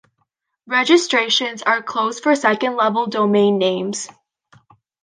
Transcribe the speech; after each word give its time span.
Registrations 0.65 1.61
are 1.61 1.83
closed 1.83 2.23
for 2.23 2.33
second-level 2.33 3.05
domain 3.05 3.59
names. 3.59 4.07